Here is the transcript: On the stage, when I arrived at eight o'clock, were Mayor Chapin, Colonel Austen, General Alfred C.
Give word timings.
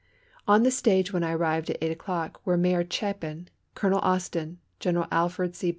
On 0.47 0.63
the 0.63 0.71
stage, 0.71 1.13
when 1.13 1.23
I 1.23 1.31
arrived 1.33 1.69
at 1.69 1.77
eight 1.79 1.91
o'clock, 1.91 2.41
were 2.43 2.57
Mayor 2.57 2.83
Chapin, 2.89 3.49
Colonel 3.75 3.99
Austen, 3.99 4.57
General 4.79 5.05
Alfred 5.11 5.55
C. 5.55 5.69